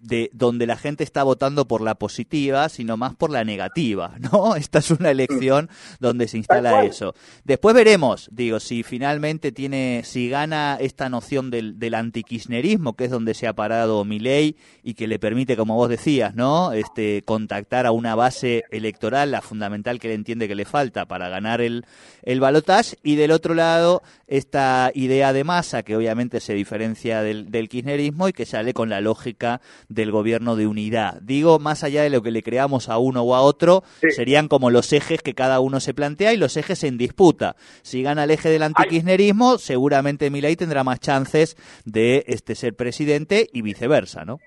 de 0.06 0.30
donde 0.32 0.66
la 0.66 0.76
gente 0.76 1.02
está 1.02 1.24
votando 1.24 1.66
por 1.66 1.80
la 1.80 1.96
positiva, 1.96 2.68
sino 2.68 2.96
más 2.96 3.14
por 3.14 3.30
la 3.30 3.44
negativa, 3.44 4.14
¿no? 4.32 4.56
Esta 4.56 4.78
es 4.78 4.90
una 4.90 5.10
elección 5.10 5.68
donde 6.00 6.28
se 6.28 6.38
instala 6.38 6.84
eso. 6.84 7.14
Después 7.44 7.74
veremos, 7.74 8.28
digo, 8.32 8.60
si 8.60 8.82
finalmente 8.82 9.52
tiene, 9.52 10.02
si 10.04 10.28
gana 10.28 10.78
esta 10.80 11.08
noción 11.08 11.50
del, 11.50 11.78
del 11.78 11.94
antikirchnerismo, 11.94 12.94
que 12.94 13.06
es 13.06 13.10
donde 13.10 13.34
se 13.34 13.48
ha 13.48 13.54
parado 13.54 14.04
Milei 14.04 14.56
y 14.82 14.94
que 14.94 15.06
le 15.06 15.18
permite, 15.18 15.56
como 15.56 15.74
vos 15.74 15.88
decías, 15.88 16.34
¿no? 16.34 16.72
Este, 16.72 17.22
contactar 17.24 17.86
a 17.86 17.92
una 17.92 18.14
base 18.14 18.64
electoral, 18.70 19.32
la 19.32 19.42
fundamental 19.42 19.98
que 19.98 20.08
le 20.08 20.14
entiende 20.14 20.48
que 20.48 20.54
le 20.54 20.64
falta 20.64 21.06
para 21.06 21.28
ganar 21.28 21.60
el, 21.60 21.84
el 22.22 22.40
balotaje, 22.40 22.96
y 23.02 23.16
del 23.16 23.32
otro 23.32 23.54
lado, 23.54 24.02
esta 24.26 24.90
idea 24.94 25.32
de 25.32 25.44
masa, 25.44 25.82
que 25.82 25.96
obviamente 25.96 26.40
se 26.40 26.54
diferencia 26.54 27.22
del, 27.22 27.50
del 27.50 27.68
kirchnerismo 27.68 28.28
y 28.28 28.32
que 28.32 28.46
sale 28.46 28.72
con 28.72 28.88
la 28.88 29.00
lógica 29.00 29.60
del 29.96 30.12
gobierno 30.12 30.54
de 30.54 30.68
unidad. 30.68 31.20
Digo, 31.22 31.58
más 31.58 31.82
allá 31.82 32.04
de 32.04 32.10
lo 32.10 32.22
que 32.22 32.30
le 32.30 32.44
creamos 32.44 32.88
a 32.88 32.98
uno 32.98 33.22
o 33.22 33.34
a 33.34 33.40
otro, 33.40 33.82
Sí. 34.00 34.10
serían 34.12 34.46
como 34.46 34.70
los 34.70 34.92
ejes 34.92 35.20
que 35.22 35.34
cada 35.34 35.58
uno 35.58 35.80
se 35.80 35.92
plantea 35.94 36.32
y 36.32 36.36
los 36.36 36.56
ejes 36.56 36.84
en 36.84 36.96
disputa. 36.98 37.56
Si 37.82 38.02
gana 38.04 38.22
el 38.24 38.30
eje 38.30 38.48
del 38.48 38.62
antikirchnerismo, 38.62 39.58
seguramente 39.58 40.30
Milei 40.30 40.54
tendrá 40.54 40.84
más 40.84 41.00
chances 41.00 41.56
de 41.84 42.22
este 42.28 42.54
ser 42.54 42.74
presidente 42.76 43.48
y 43.52 43.62
viceversa, 43.62 44.24
¿no? 44.24 44.38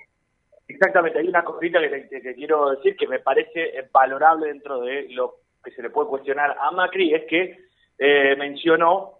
Exactamente, 0.67 1.17
hay 1.19 1.27
una 1.27 1.43
cosita 1.43 1.79
que, 1.79 1.89
te- 1.89 2.21
que 2.21 2.35
quiero 2.35 2.69
decir 2.69 2.95
que 2.95 3.07
me 3.07 3.19
parece 3.19 3.89
valorable 3.91 4.47
dentro 4.47 4.79
de 4.81 5.07
lo 5.09 5.33
que 5.63 5.71
se 5.71 5.81
le 5.81 5.89
puede 5.89 6.07
cuestionar 6.09 6.55
a 6.61 6.71
Macri, 6.71 7.13
es 7.13 7.23
que 7.27 7.57
eh, 7.97 8.35
mencionó 8.37 9.13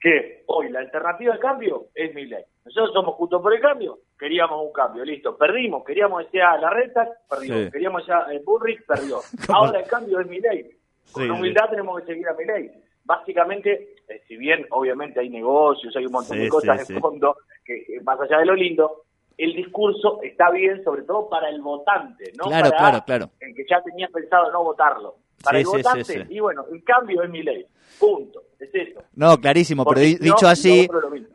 que 0.00 0.42
hoy 0.48 0.68
la 0.70 0.80
alternativa 0.80 1.34
de 1.34 1.40
cambio 1.40 1.86
es 1.94 2.14
mi 2.14 2.26
ley. 2.26 2.42
Nosotros 2.64 2.90
somos 2.92 3.14
juntos 3.14 3.40
por 3.40 3.54
el 3.54 3.60
cambio 3.60 3.98
queríamos 4.18 4.64
un 4.64 4.72
cambio, 4.72 5.04
listo. 5.04 5.36
Perdimos, 5.36 5.84
queríamos 5.84 6.24
que 6.24 6.30
sea 6.30 6.56
la 6.58 6.70
reta, 6.70 7.08
perdió. 7.28 7.64
Sí. 7.64 7.70
Queríamos 7.70 8.02
que 8.02 8.06
sea 8.06 8.26
eh, 8.32 8.42
Bullrich, 8.44 8.84
perdió. 8.86 9.20
Ahora 9.48 9.80
el 9.80 9.86
cambio 9.86 10.20
es 10.20 10.26
mi 10.26 10.40
ley. 10.40 10.70
Con 11.12 11.24
Sí, 11.24 11.30
humildad 11.30 11.68
tenemos 11.70 12.00
que 12.00 12.06
seguir 12.06 12.28
a 12.28 12.34
mi 12.34 12.44
ley. 12.44 12.70
Básicamente, 13.04 13.96
eh, 14.08 14.22
si 14.26 14.36
bien 14.36 14.66
obviamente 14.70 15.20
hay 15.20 15.28
negocios, 15.28 15.94
hay 15.96 16.06
un 16.06 16.12
montón 16.12 16.38
de 16.38 16.48
cosas 16.48 16.86
de 16.86 16.98
fondo, 16.98 17.36
que, 17.64 17.84
que 17.84 18.00
más 18.00 18.18
allá 18.20 18.38
de 18.38 18.46
lo 18.46 18.54
lindo, 18.54 19.04
el 19.36 19.54
discurso 19.54 20.20
está 20.22 20.50
bien, 20.50 20.82
sobre 20.84 21.02
todo 21.02 21.28
para 21.28 21.48
el 21.48 21.60
votante, 21.60 22.32
no 22.38 22.44
Claro, 22.44 22.70
para 22.70 22.78
claro, 22.78 23.04
claro. 23.04 23.30
el 23.40 23.54
que 23.54 23.64
ya 23.68 23.82
tenía 23.82 24.08
pensado 24.08 24.50
no 24.52 24.62
votarlo. 24.62 25.16
Para 25.42 25.58
el 25.58 25.66
votante, 25.66 26.26
y 26.30 26.40
bueno, 26.40 26.64
el 26.72 26.82
cambio 26.84 27.22
es 27.22 27.30
mi 27.30 27.42
ley. 27.42 27.66
Punto. 27.98 28.42
Es 28.58 28.70
eso. 28.72 29.02
No, 29.14 29.38
clarísimo, 29.40 29.84
pero 29.84 30.00
Porque 30.00 30.16
no, 30.20 30.24
dicho 30.24 30.48
así, 30.48 30.88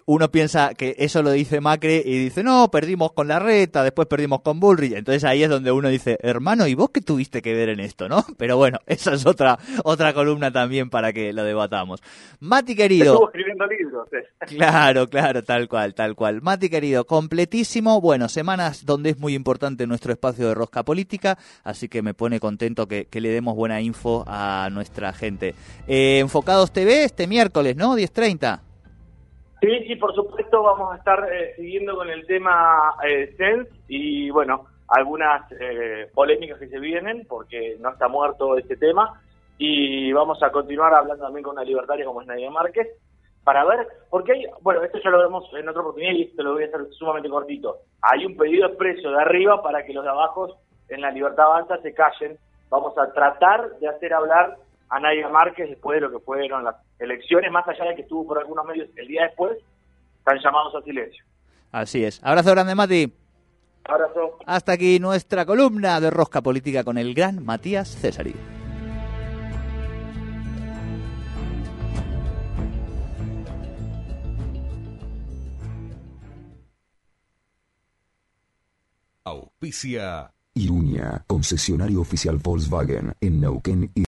uno 0.05 0.31
piensa 0.31 0.73
que 0.73 0.95
eso 0.97 1.21
lo 1.21 1.31
dice 1.31 1.61
Macri 1.61 2.01
y 2.03 2.17
dice, 2.23 2.43
no, 2.43 2.69
perdimos 2.71 3.11
con 3.13 3.27
la 3.27 3.39
reta, 3.39 3.83
después 3.83 4.07
perdimos 4.07 4.41
con 4.41 4.59
Bullrich. 4.59 4.93
Entonces 4.93 5.23
ahí 5.23 5.43
es 5.43 5.49
donde 5.49 5.71
uno 5.71 5.89
dice, 5.89 6.17
hermano, 6.21 6.65
¿y 6.67 6.73
vos 6.73 6.89
qué 6.91 7.01
tuviste 7.01 7.41
que 7.41 7.53
ver 7.53 7.69
en 7.69 7.79
esto, 7.79 8.09
no? 8.09 8.25
Pero 8.37 8.57
bueno, 8.57 8.79
esa 8.87 9.13
es 9.13 9.25
otra, 9.25 9.59
otra 9.83 10.13
columna 10.13 10.51
también 10.51 10.89
para 10.89 11.13
que 11.13 11.31
lo 11.31 11.43
debatamos. 11.43 12.01
Mati 12.39 12.71
Estuvo 12.71 12.83
querido, 12.83 13.25
escribiendo 13.27 13.65
libros. 13.67 14.07
eh. 14.13 14.25
claro, 14.47 15.07
claro, 15.07 15.43
tal 15.43 15.67
cual, 15.67 15.93
tal 15.93 16.15
cual. 16.15 16.41
Mati 16.41 16.69
querido, 16.69 17.05
completísimo, 17.05 18.01
bueno, 18.01 18.29
semanas 18.29 18.85
donde 18.85 19.11
es 19.11 19.19
muy 19.19 19.35
importante 19.35 19.85
nuestro 19.85 20.11
espacio 20.11 20.47
de 20.47 20.55
rosca 20.55 20.83
política, 20.83 21.37
así 21.63 21.87
que 21.87 22.01
me 22.01 22.13
pone 22.13 22.39
contento 22.39 22.87
que, 22.87 23.05
que 23.05 23.21
le 23.21 23.29
demos 23.29 23.55
buena 23.55 23.81
info 23.81 24.23
a 24.27 24.69
nuestra 24.71 25.13
gente. 25.13 25.53
Eh, 25.87 26.19
Enfocados 26.39 26.71
TV 26.71 27.03
este 27.03 27.27
miércoles, 27.27 27.75
¿no? 27.75 27.97
10.30. 27.97 28.61
Sí, 29.59 29.67
sí, 29.85 29.95
por 29.97 30.15
supuesto, 30.15 30.63
vamos 30.63 30.93
a 30.93 30.95
estar 30.95 31.27
eh, 31.33 31.53
siguiendo 31.57 31.97
con 31.97 32.09
el 32.09 32.25
tema 32.25 32.93
eh, 33.05 33.35
y, 33.89 34.29
bueno, 34.29 34.67
algunas 34.87 35.51
eh, 35.59 36.09
polémicas 36.13 36.57
que 36.57 36.69
se 36.69 36.79
vienen, 36.79 37.25
porque 37.27 37.75
no 37.81 37.89
está 37.89 38.07
muerto 38.07 38.57
este 38.57 38.77
tema. 38.77 39.21
Y 39.57 40.13
vamos 40.13 40.41
a 40.41 40.49
continuar 40.49 40.93
hablando 40.93 41.25
también 41.25 41.43
con 41.43 41.57
una 41.57 41.65
libertaria 41.65 42.05
como 42.05 42.21
es 42.21 42.27
Nadia 42.27 42.49
Márquez, 42.49 42.87
para 43.43 43.65
ver, 43.65 43.85
porque 44.09 44.31
hay, 44.31 44.45
bueno, 44.61 44.81
esto 44.81 44.97
ya 45.03 45.09
lo 45.09 45.19
vemos 45.19 45.43
en 45.53 45.67
otra 45.67 45.81
oportunidad 45.81 46.13
y 46.13 46.21
esto 46.21 46.41
lo 46.41 46.53
voy 46.53 46.63
a 46.63 46.67
hacer 46.67 46.87
sumamente 46.91 47.27
cortito. 47.27 47.79
Hay 48.01 48.25
un 48.25 48.37
pedido 48.37 48.65
expreso 48.65 49.11
de 49.11 49.21
arriba 49.21 49.61
para 49.61 49.85
que 49.85 49.91
los 49.91 50.05
de 50.05 50.09
abajo 50.09 50.55
en 50.87 51.01
la 51.01 51.11
libertad 51.11 51.47
avanza 51.47 51.81
se 51.81 51.93
callen. 51.93 52.37
Vamos 52.69 52.97
a 52.97 53.11
tratar 53.11 53.77
de 53.79 53.89
hacer 53.89 54.13
hablar 54.13 54.55
a 54.89 54.99
Nadia 54.99 55.29
Márquez 55.29 55.69
después 55.69 55.97
de 55.97 56.07
lo 56.07 56.11
que 56.11 56.23
fueron 56.25 56.63
las 56.63 56.75
elecciones, 56.97 57.51
más 57.51 57.67
allá 57.67 57.85
de 57.85 57.95
que 57.95 58.01
estuvo 58.01 58.27
por 58.27 58.39
algunos 58.39 58.65
medios 58.65 58.89
el 58.95 59.07
día 59.07 59.23
después, 59.23 59.57
están 60.17 60.39
llamados 60.39 60.75
a 60.75 60.81
silencio. 60.81 61.23
Así 61.71 62.03
es. 62.03 62.19
Abrazo 62.23 62.51
grande, 62.51 62.75
Mati. 62.75 63.13
Abrazo. 63.85 64.37
Hasta 64.45 64.73
aquí 64.73 64.99
nuestra 64.99 65.45
columna 65.45 65.99
de 65.99 66.09
Rosca 66.09 66.41
Política 66.41 66.83
con 66.83 66.97
el 66.97 67.13
gran 67.13 67.43
Matías 67.43 67.89
Césari. 67.89 68.35
Auspicia 79.23 80.31
Irunia, 80.55 81.23
concesionario 81.27 82.01
oficial 82.01 82.37
Volkswagen 82.37 83.13
en 83.21 83.39
Neuquén 83.39 83.83
y 83.83 83.89